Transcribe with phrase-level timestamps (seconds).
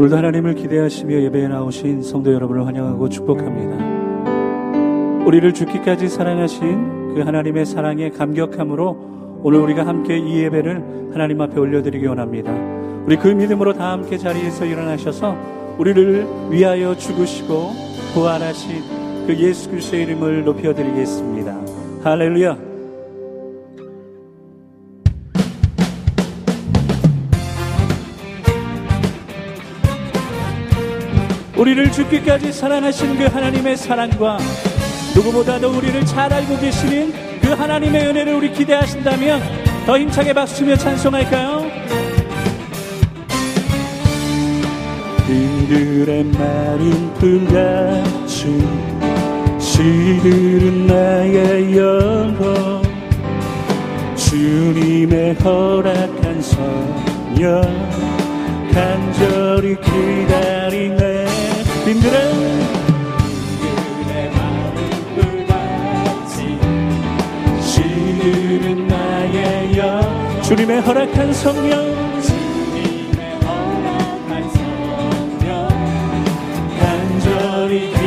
[0.00, 5.26] 오늘도 하나님을 기대하시며 예배에 나오신 성도 여러분을 환영하고 축복합니다.
[5.26, 12.06] 우리를 죽기까지 사랑하신 그 하나님의 사랑에 감격함으로 오늘 우리가 함께 이 예배를 하나님 앞에 올려드리기
[12.06, 12.50] 원합니다.
[13.04, 15.36] 우리 그 믿음으로 다 함께 자리에서 일어나셔서
[15.76, 17.70] 우리를 위하여 죽으시고
[18.14, 21.60] 부활하신 그 예수 그리스도의 이름을 높여드리겠습니다.
[22.04, 22.69] 할렐루야.
[31.60, 34.38] 우리를 죽기까지 사랑하신 그 하나님의 사랑과
[35.14, 39.42] 누구보다도 우리를 잘 알고 계시는 그 하나님의 은혜를 우리 기대하신다면
[39.84, 41.70] 더 힘차게 박수며 찬송할까요?
[45.26, 48.66] 그들의 마른 불같이
[49.58, 52.82] 시들은 나의 영혼
[54.16, 57.60] 주님의 허락한 성령
[58.72, 60.99] 간절히 기다리
[70.60, 72.20] 주님의 허락한 성령.
[72.20, 75.68] 주님의 허락한 성령
[76.78, 78.00] 간절히 기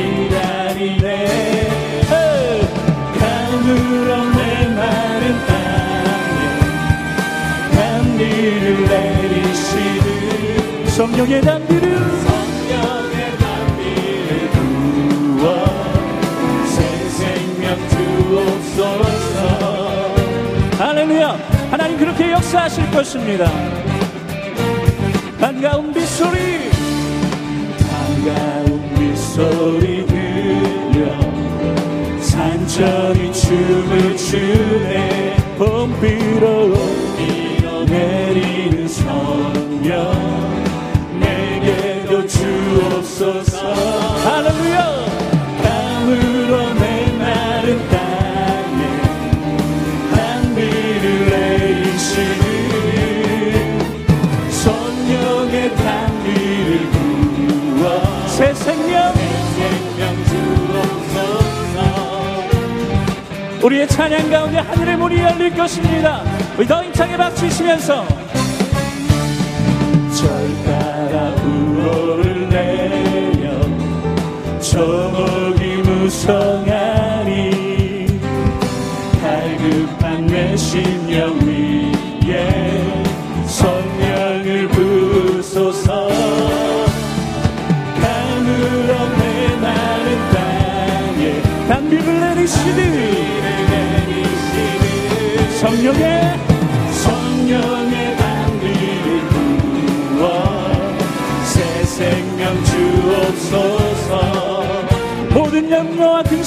[22.54, 23.52] 역사하실 것입니다.
[25.40, 26.70] 반가운 빗소리.
[27.90, 31.20] 반가운 빗소리 들려.
[32.22, 35.36] 산천이 춤을 추네.
[35.58, 36.76] 봄비로
[37.88, 39.33] 내리는 성
[63.64, 66.22] 우리의 찬양 가운데 하늘의 문이 열릴 것입니다.
[66.58, 68.23] 우리 더 힘차게 박수시면서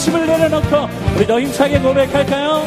[0.06, 2.62] 근심을 내려놓고 우리 더 힘차게 고백할까요?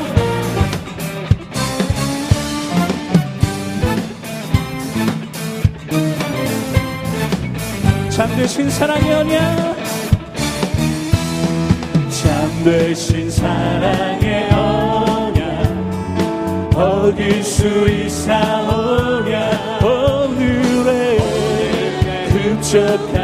[8.10, 9.78] 잠드신 사랑의 언약
[12.10, 15.40] 잠드신 사랑의 언약
[16.76, 19.80] 어길 수 있사오냐?
[19.82, 21.20] 오늘의
[22.30, 23.19] 흡족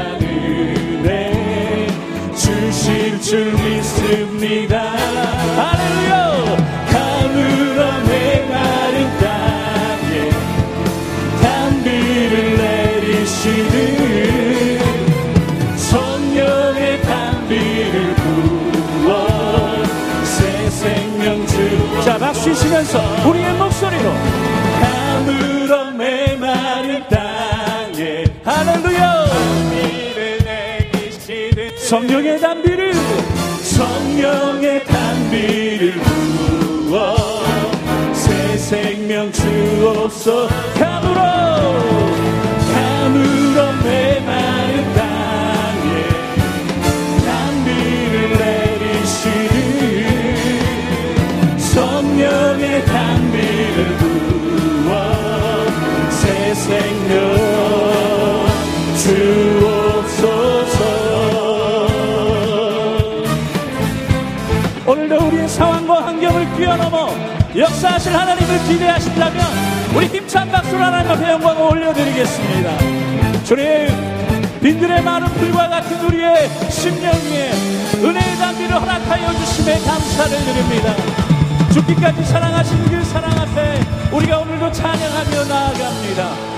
[4.05, 4.81] 믿습니다.
[5.57, 6.13] 할렐루야!
[6.91, 10.29] 가물어 내 마른 땅에
[11.41, 13.73] 단비를 내리시는
[15.75, 19.09] 성령의 단비를 부어
[20.23, 24.13] 새 생명 주자 박수 치면서 우리의 목소리로.
[24.81, 29.15] 가물어 내 마른 땅에 할렐루야!
[31.85, 32.39] 성령의 성령의
[35.35, 35.91] 단비를
[36.87, 37.15] 부어
[38.13, 40.47] 새 생명 주옵소
[40.79, 41.21] 가물어
[42.73, 44.64] 가물어 내마
[67.85, 69.45] 역사하실 하나님을 기대하신다면
[69.95, 73.43] 우리 힘찬 박수로 하나님 앞에 영광을 올려드리겠습니다.
[73.43, 73.65] 주님
[74.61, 77.51] 빈들의 마른 불과 같은 우리의 심령 위에
[78.03, 80.95] 은혜의 단비를 허락하여 주심에 감사를 드립니다.
[81.71, 83.79] 죽기까지 사랑하신 그 사랑 앞에
[84.11, 86.54] 우리가 오늘도 찬양하며 나아갑니다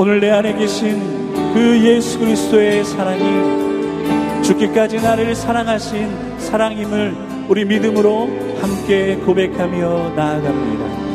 [0.00, 7.16] 오늘 내 안에 계신 그 예수 그리스도의 사랑이 죽기까지 나를 사랑하신 사랑임을
[7.48, 8.28] 우리 믿음으로
[8.60, 11.07] 함께 고백하며 나아갑니다.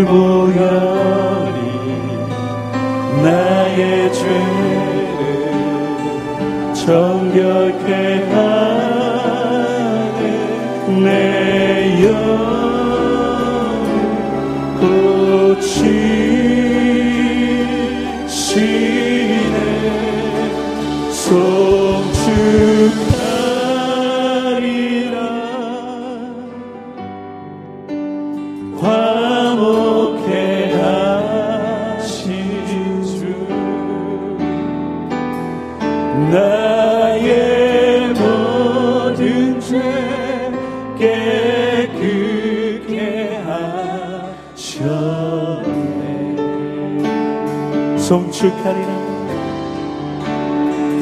[48.12, 48.92] 송축하리라.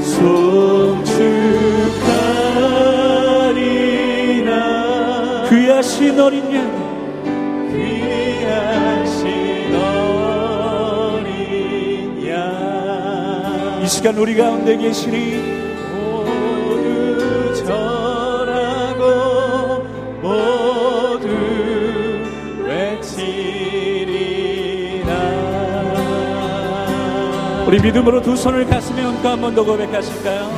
[0.00, 1.10] 송축하리라.
[5.50, 6.70] 귀하신 어린 양.
[7.72, 9.74] 귀하신
[11.10, 15.69] 어린 양이 시간 우리 가운데 계시니
[27.70, 30.50] 우리 믿음으로 두 손을 가슴에 얹고 한 번 더 고백하실까요?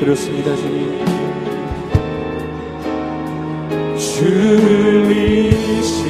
[0.00, 1.29] 그렇습니다, 주님.
[4.20, 6.02] 들리신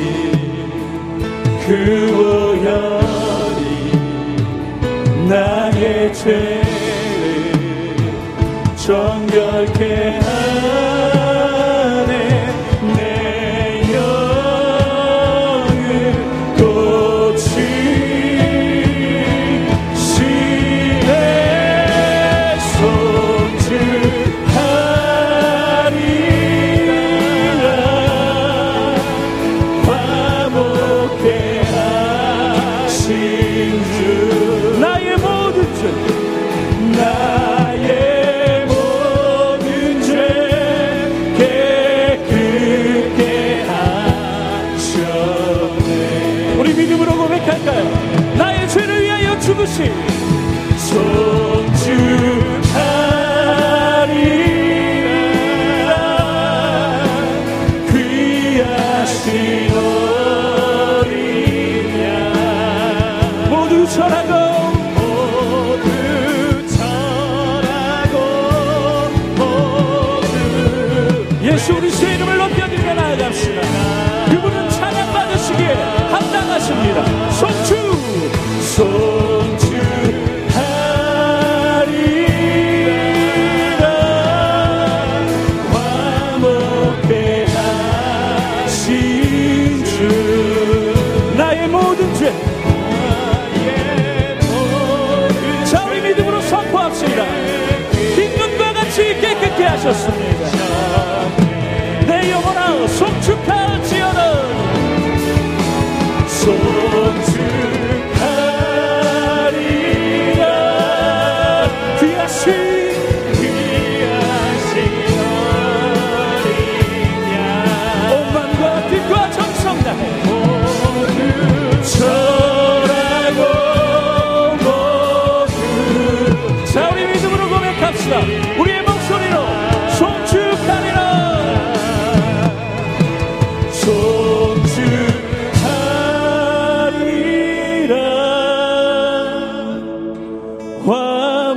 [1.64, 1.70] 그
[2.16, 3.62] 보혈이
[5.28, 6.64] 나의 죄를
[8.74, 10.89] 정결케 하라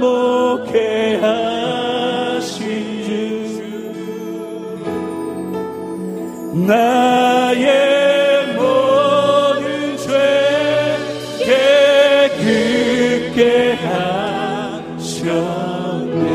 [0.03, 3.13] 화목해 하신 주.
[6.67, 7.67] 나의
[8.55, 10.12] 모든 죄
[12.36, 13.77] 깨끗게
[14.98, 16.29] 하셨네.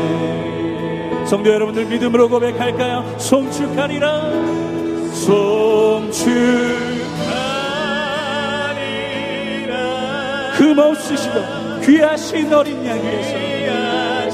[1.27, 3.05] 성도 여러분들 믿음으로 고백할까요?
[3.19, 4.21] 송축하리라.
[5.13, 6.39] 송축하리라.
[10.57, 11.58] 금없으시다
[11.89, 14.29] 귀하신 어린 양 외치리라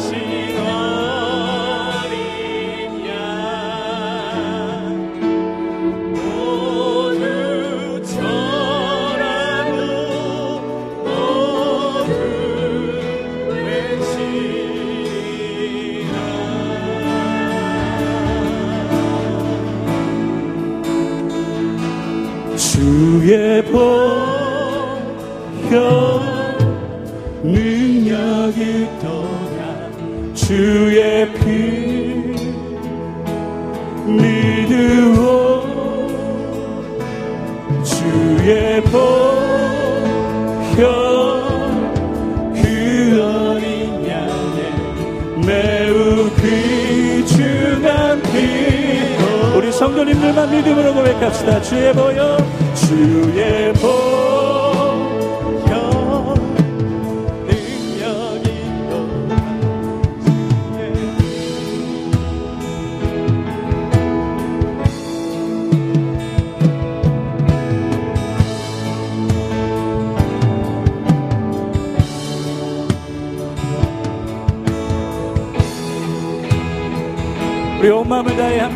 [22.57, 24.65] 주의 보혈
[27.45, 29.89] 능력이 떠나
[30.33, 31.45] 주의 피
[34.07, 35.63] 믿으오.
[37.83, 38.95] 주의 보혈
[42.55, 43.63] 그 어린
[44.07, 44.59] 양의
[45.45, 48.27] 매우 귀중한 피.
[49.55, 51.61] 우리 성도님들만 믿음으로 고백합시다.
[51.61, 52.37] 주의 보혈
[52.73, 54.04] 주의 보혈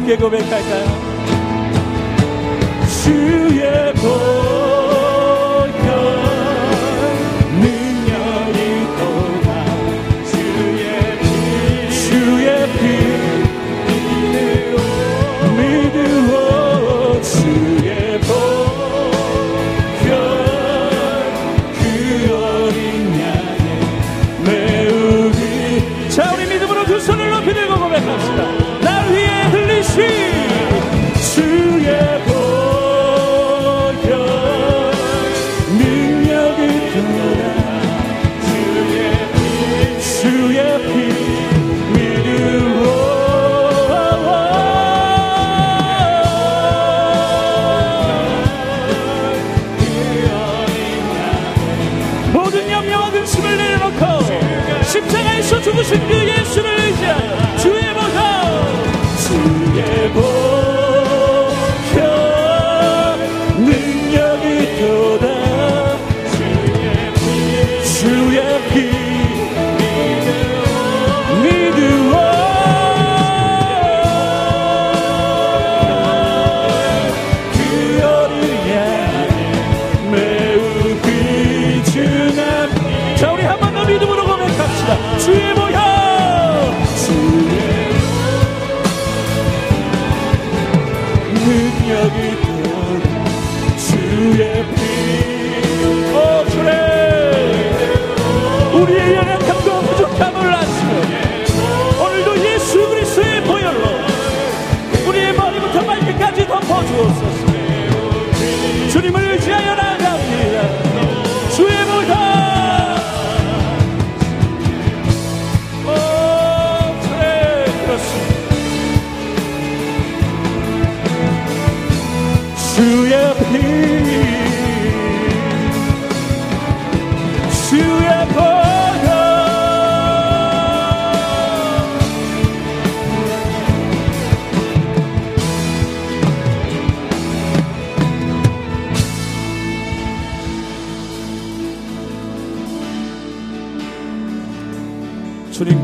[0.10, 0.86] 함께 고백할까요?
[3.04, 4.49] 주의 보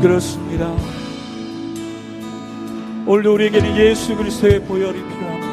[0.06, 0.72] 그렇습니다.
[3.06, 5.46] 오늘도 우리에게는 예수 그리스도의 보혈이 필요합니다.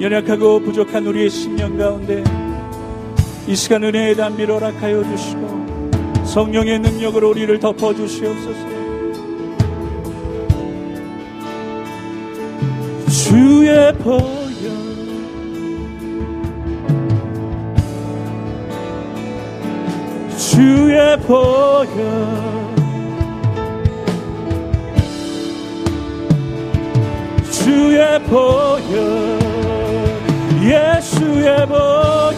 [0.00, 2.22] 연약하고 부족한 우리의 심령 가운데
[3.48, 8.74] 이 시간 은혜의 담비를 허락하여 주시고 성령의 능력으로 우리를 덮어 주시옵소서.
[13.08, 14.43] 주의 보
[20.54, 21.88] 주의 보혈.
[27.50, 29.38] 주의 보혈.
[30.62, 32.34] 예수의 보혈.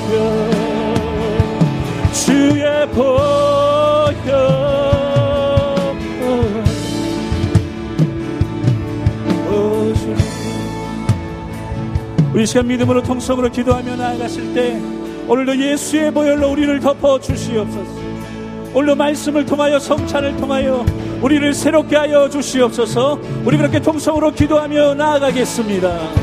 [2.15, 3.77] 주의 보혈.
[12.33, 14.81] 우리 시간 믿음으로 통성으로 기도하며 나아갔을 때
[15.29, 18.06] 오늘도 예수의 보혈로 우리를 덮어 주시옵소서
[18.79, 20.85] 오늘 말씀을 통하여 성찬을 통하여
[21.23, 23.19] 우리를 새롭게 하여 주시옵소서.
[23.43, 26.17] 우리 그렇게 통성으로 기도하며 나아가겠습니다